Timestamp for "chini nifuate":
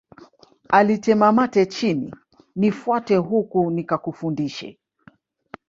1.65-3.15